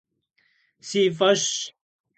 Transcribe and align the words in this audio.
Си 0.87 1.01
фӀэщщ. 1.17 1.57